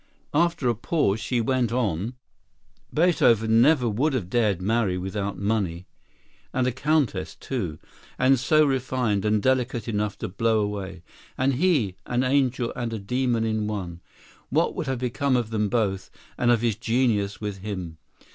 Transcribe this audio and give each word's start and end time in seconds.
After 0.33 0.67
a 0.67 0.73
pause 0.73 1.19
she 1.19 1.41
went 1.41 1.71
on: 1.71 2.15
"Beethoven 2.91 3.61
never 3.61 3.87
would 3.87 4.13
have 4.13 4.31
dared 4.31 4.59
marry 4.59 4.97
without 4.97 5.37
money, 5.37 5.85
and 6.51 6.65
a 6.65 6.71
countess, 6.71 7.35
too—and 7.35 8.39
so 8.39 8.65
refined, 8.65 9.25
and 9.25 9.43
delicate 9.43 9.87
enough 9.87 10.17
to 10.17 10.27
blow 10.27 10.61
away. 10.61 11.03
And 11.37 11.53
he—an 11.53 12.23
angel 12.23 12.73
and 12.75 12.91
a 12.93 12.97
demon 12.97 13.43
in 13.43 13.67
one! 13.67 13.99
What 14.49 14.73
would 14.73 14.87
have 14.87 14.97
become 14.97 15.35
of 15.37 15.51
them 15.51 15.69
both, 15.69 16.09
and 16.35 16.49
of 16.49 16.61
his 16.61 16.77
genius 16.77 17.39
with 17.39 17.59
him?" 17.59 17.99